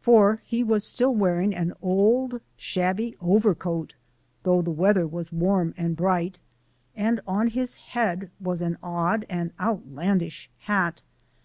For 0.00 0.40
he 0.44 0.64
was 0.64 0.82
still 0.82 1.14
wearing 1.14 1.54
an 1.54 1.72
old 1.80 2.40
shabby 2.56 3.16
overcoat 3.20 3.94
though 4.42 4.60
the 4.60 4.72
weather 4.72 5.06
was 5.06 5.30
warm 5.32 5.72
and 5.76 5.94
bright 5.94 6.40
and 6.96 7.20
on 7.28 7.46
his 7.46 7.76
head 7.76 8.28
was 8.40 8.60
an 8.60 8.76
odd 8.82 9.24
and 9.30 9.52
outlandish 9.60 10.50
hat. 10.62 11.02